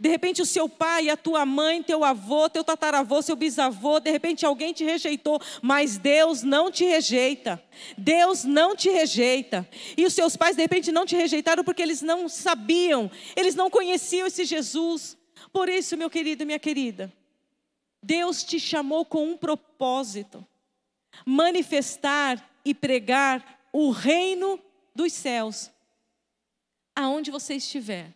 [0.00, 4.10] De repente o seu pai, a tua mãe, teu avô, teu tataravô, seu bisavô, de
[4.10, 7.62] repente alguém te rejeitou, mas Deus não te rejeita.
[7.98, 9.68] Deus não te rejeita.
[9.94, 13.68] E os seus pais de repente não te rejeitaram porque eles não sabiam, eles não
[13.68, 15.18] conheciam esse Jesus.
[15.52, 17.12] Por isso, meu querido e minha querida,
[18.02, 20.42] Deus te chamou com um propósito:
[21.24, 24.58] manifestar e pregar o reino
[24.94, 25.70] dos céus.
[26.96, 28.14] Aonde você estiver,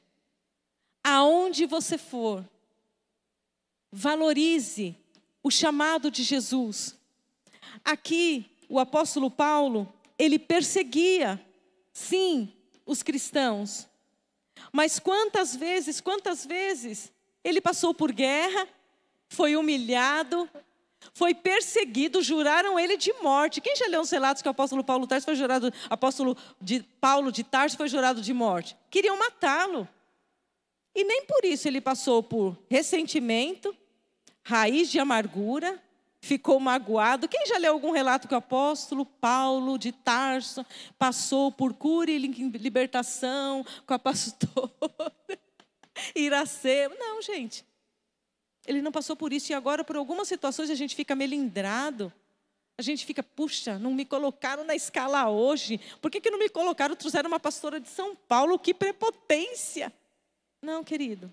[1.02, 2.48] aonde você for,
[3.90, 4.96] valorize
[5.42, 6.96] o chamado de Jesus.
[7.84, 11.44] Aqui, o apóstolo Paulo, ele perseguia,
[11.92, 12.52] sim,
[12.84, 13.88] os cristãos.
[14.72, 18.68] Mas quantas vezes, quantas vezes ele passou por guerra,
[19.28, 20.48] foi humilhado,
[21.14, 23.60] foi perseguido, juraram ele de morte.
[23.60, 27.32] Quem já leu os relatos que o apóstolo Paulo Tarso foi jurado, apóstolo de Paulo
[27.32, 28.76] de Tarso foi jurado de morte?
[28.90, 29.88] Queriam matá-lo.
[30.94, 33.74] E nem por isso ele passou por ressentimento,
[34.42, 35.80] raiz de amargura,
[36.20, 37.28] ficou magoado.
[37.28, 40.64] Quem já leu algum relato que o apóstolo Paulo de Tarso
[40.98, 44.72] passou por cura e libertação com a pastora?
[46.14, 46.94] Iracema.
[46.98, 47.64] Não, gente.
[48.68, 49.50] Ele não passou por isso.
[49.50, 52.12] E agora, por algumas situações, a gente fica melindrado.
[52.76, 55.80] A gente fica, puxa, não me colocaram na escala hoje.
[56.02, 56.94] Por que, que não me colocaram?
[56.94, 58.58] Trouxeram uma pastora de São Paulo.
[58.58, 59.90] Que prepotência.
[60.62, 61.32] Não, querido.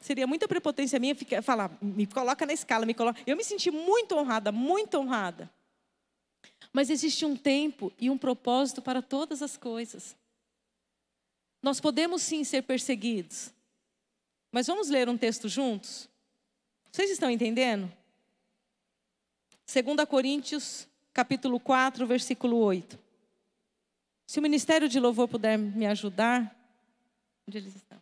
[0.00, 3.20] Seria muita prepotência minha ficar, falar, me coloca na escala, me coloca.
[3.26, 5.50] Eu me senti muito honrada, muito honrada.
[6.72, 10.16] Mas existe um tempo e um propósito para todas as coisas.
[11.60, 13.52] Nós podemos sim ser perseguidos.
[14.52, 16.08] Mas vamos ler um texto juntos?
[16.92, 17.90] Vocês estão entendendo?
[19.66, 22.98] 2 Coríntios, capítulo 4, versículo 8.
[24.26, 26.54] Se o ministério de louvor puder me ajudar,
[27.48, 27.98] onde eles estão?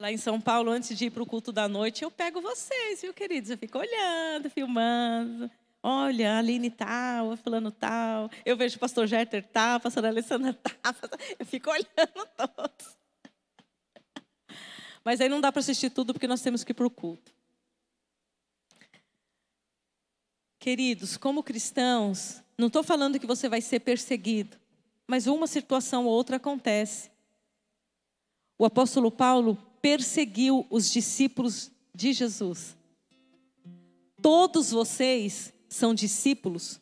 [0.00, 3.02] Lá em São Paulo, antes de ir para o culto da noite, eu pego vocês,
[3.02, 3.50] viu, queridos?
[3.50, 5.48] Eu fico olhando, filmando.
[5.86, 8.30] Olha, a Aline tal, a fulano tal.
[8.42, 10.94] Eu vejo o pastor Jeter tal, a pastora Alessandra tal.
[11.38, 12.26] Eu fico olhando
[12.56, 12.96] todos.
[15.04, 17.34] Mas aí não dá para assistir tudo porque nós temos que ir para o culto.
[20.58, 24.56] Queridos, como cristãos, não estou falando que você vai ser perseguido,
[25.06, 27.10] mas uma situação ou outra acontece.
[28.56, 32.74] O o apóstolo Paulo perseguiu os discípulos de Jesus.
[34.22, 36.80] Todos vocês são discípulos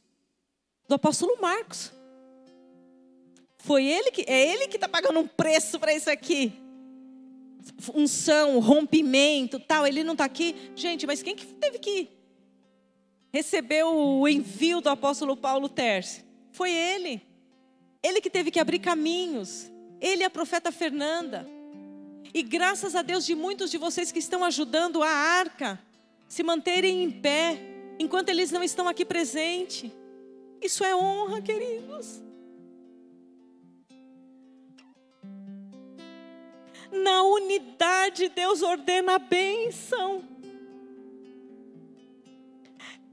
[0.87, 1.91] do apóstolo Marcos.
[3.57, 6.53] Foi ele que é ele que está pagando um preço para isso aqui.
[7.95, 9.87] Unção, rompimento, tal.
[9.87, 11.07] Ele não está aqui, gente.
[11.07, 12.11] Mas quem que teve que
[13.33, 16.23] receber o envio do apóstolo Paulo Terce?
[16.51, 17.23] Foi ele.
[18.03, 19.71] Ele que teve que abrir caminhos.
[20.01, 21.49] Ele e a profeta Fernanda.
[22.35, 25.81] E graças a Deus de muitos de vocês que estão ajudando a arca
[26.29, 29.91] se manterem em pé, enquanto eles não estão aqui presentes.
[30.61, 32.23] Isso é honra, queridos.
[36.91, 40.23] Na unidade, Deus ordena a bênção.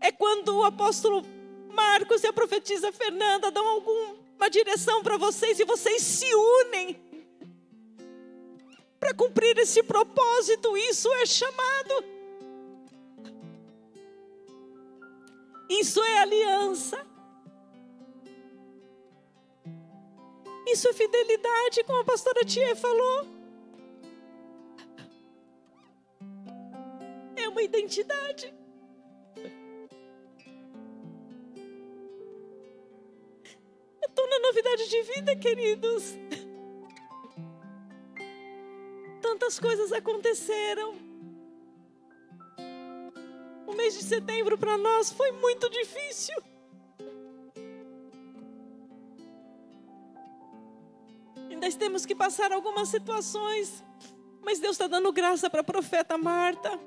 [0.02, 1.26] É quando o apóstolo
[1.74, 7.00] Marcos e a profetisa Fernanda dão alguma direção para vocês e vocês se unem
[9.00, 10.76] para cumprir esse propósito.
[10.78, 12.19] Isso é chamado.
[15.70, 17.06] Isso é aliança.
[20.68, 23.28] Isso é fidelidade, como a pastora Tia falou.
[27.36, 28.54] É uma identidade.
[34.02, 36.18] Eu estou na novidade de vida, queridos.
[39.22, 41.09] Tantas coisas aconteceram.
[43.90, 46.36] Mês de setembro para nós foi muito difícil.
[51.50, 53.84] Ainda temos que passar algumas situações,
[54.44, 56.80] mas Deus está dando graça para a profeta Marta,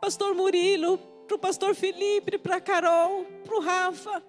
[0.00, 0.96] pastor Murilo,
[1.26, 4.24] para o pastor Felipe, para Carol, para o Rafa.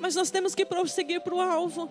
[0.00, 1.88] Mas nós temos que prosseguir para o alvo.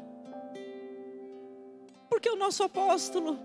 [2.10, 3.40] Porque o nosso apóstolo,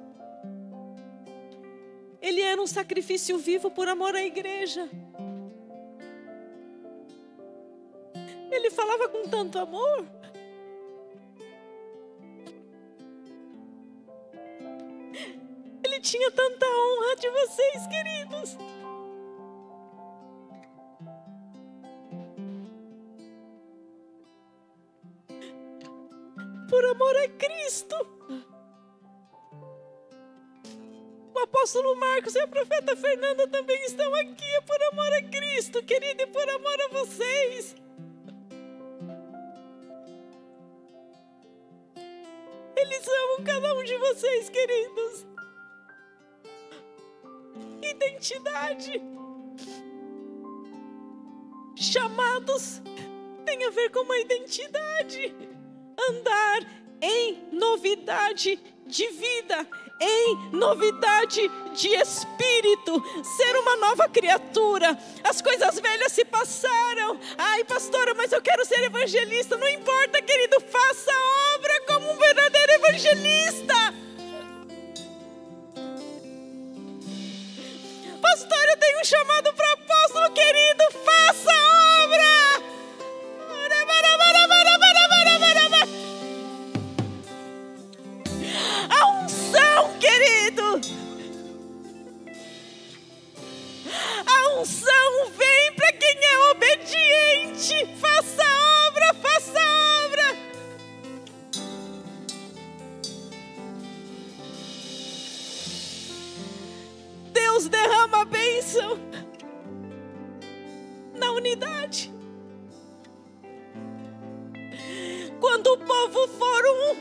[2.21, 4.89] ele era um sacrifício vivo por amor à igreja.
[8.51, 10.07] Ele falava com tanto amor.
[15.83, 18.57] Ele tinha tanta honra de vocês, queridos.
[26.69, 28.20] Por amor a Cristo.
[31.51, 36.23] Apóstolo Marcos e a profeta Fernanda também estão aqui é por amor a Cristo, querido,
[36.23, 37.75] e por amor a vocês.
[42.77, 45.27] Eles amam cada um de vocês, queridos.
[47.83, 49.03] Identidade.
[51.77, 52.81] Chamados
[53.45, 55.35] tem a ver com uma identidade.
[56.11, 59.67] Andar em novidade de vida
[60.01, 61.41] em novidade
[61.75, 63.05] de espírito,
[63.37, 64.99] ser uma nova criatura.
[65.23, 67.21] As coisas velhas se passaram.
[67.37, 69.59] Ai, pastora, mas eu quero ser evangelista.
[69.59, 73.75] Não importa, querido, faça a obra como um verdadeiro evangelista.
[78.23, 80.90] Pastor, eu tenho um chamado para apóstolo, querido,
[94.61, 97.97] unção vem para quem é obediente.
[97.99, 100.37] Faça a obra, faça a obra.
[107.33, 109.01] Deus derrama a bênção
[111.15, 112.13] na unidade.
[115.41, 116.95] Quando o povo for um,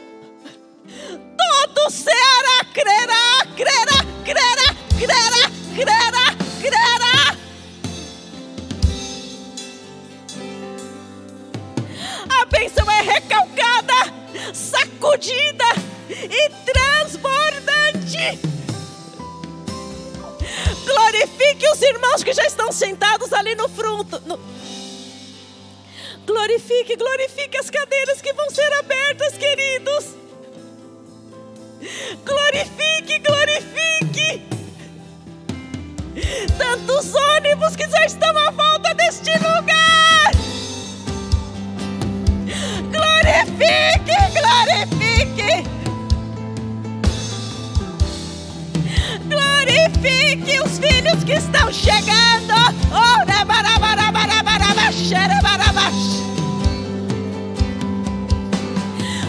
[1.38, 1.92] todo o
[2.74, 2.99] crerá,
[22.80, 24.22] sentados ali no fruto.
[24.26, 24.40] No...
[26.26, 30.16] Glorifique, glorifique as cadeiras que vão ser abertas, queridos.
[32.26, 34.42] Glorifique, glorifique.
[36.58, 40.32] Tantos ônibus que já estão à volta deste lugar.
[42.94, 45.70] Glorifique, glorifique.
[49.28, 52.49] Glorifique os filhos que estão chegando.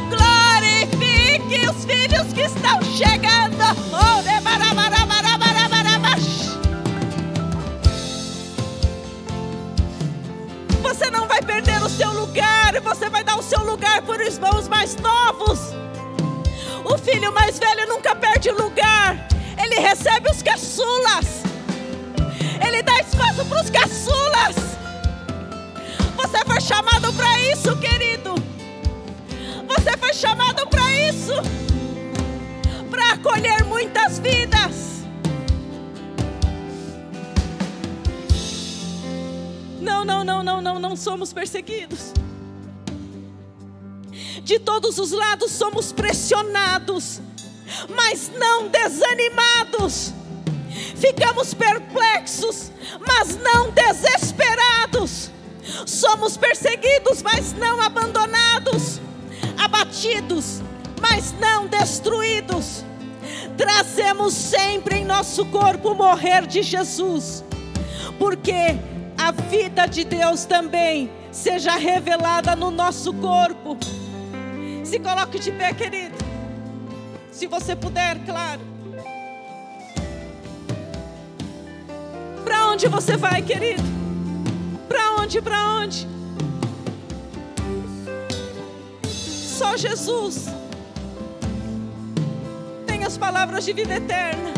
[0.09, 3.51] Glorifique os filhos que estão chegando.
[10.83, 14.35] Você não vai perder o seu lugar, você vai dar o seu lugar para os
[14.35, 15.61] irmãos mais novos.
[16.85, 19.28] O filho mais velho nunca perde lugar,
[19.62, 21.49] ele recebe os caçulas.
[22.70, 24.54] Ele dá espaço para os caçulas.
[26.14, 28.32] Você foi chamado para isso, querido.
[29.66, 31.32] Você foi chamado para isso
[32.88, 35.02] para acolher muitas vidas.
[39.80, 42.12] Não, não, não, não, não, não somos perseguidos.
[44.44, 47.20] De todos os lados somos pressionados,
[47.88, 50.19] mas não desanimados.
[51.01, 52.70] Ficamos perplexos,
[53.07, 55.30] mas não desesperados.
[55.86, 59.01] Somos perseguidos, mas não abandonados.
[59.57, 60.61] Abatidos,
[61.01, 62.84] mas não destruídos.
[63.57, 67.44] Trazemos sempre em nosso corpo o morrer de Jesus,
[68.18, 68.76] porque
[69.16, 73.78] a vida de Deus também seja revelada no nosso corpo.
[74.84, 76.16] Se coloque de pé, querido.
[77.30, 78.61] Se você puder, claro.
[82.51, 83.80] Para onde você vai, querido?
[84.88, 85.40] Para onde?
[85.40, 86.05] Para onde?
[89.09, 90.46] Só Jesus
[92.88, 94.40] tem as palavras de vida eterna.